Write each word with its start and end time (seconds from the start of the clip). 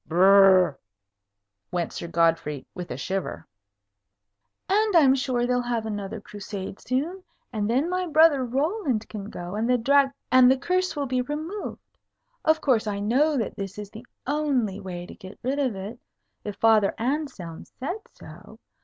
"Brrrrooo!" 0.09 0.77
went 1.71 1.93
Sir 1.93 2.07
Godfrey, 2.07 2.65
with 2.73 2.89
a 2.89 2.97
shiver. 2.97 3.45
"And 4.67 4.95
I'm 4.95 5.13
sure 5.13 5.45
they'll 5.45 5.61
have 5.61 5.85
another 5.85 6.19
Crusade 6.19 6.79
soon; 6.79 7.23
and 7.53 7.69
then 7.69 7.87
my 7.87 8.07
brother 8.07 8.43
Roland 8.43 9.07
can 9.09 9.29
go, 9.29 9.53
and 9.53 9.69
the 9.69 9.77
Drag 9.77 10.09
and 10.31 10.49
the 10.49 10.57
curse 10.57 10.95
will 10.95 11.05
be 11.05 11.21
removed. 11.21 11.83
Of 12.43 12.61
course, 12.61 12.87
I 12.87 12.99
know 12.99 13.37
that 13.37 13.53
is 13.59 13.75
the 13.91 14.07
only 14.25 14.79
way 14.79 15.05
to 15.05 15.13
get 15.13 15.37
rid 15.43 15.59
of 15.59 15.75
it, 15.75 15.99
if 16.43 16.55
Father 16.55 16.95
Anselm 16.97 17.65
said 17.65 17.99
so. 18.11 18.57